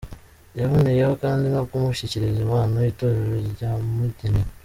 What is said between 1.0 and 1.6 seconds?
kandi